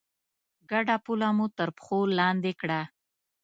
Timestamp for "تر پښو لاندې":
1.57-2.51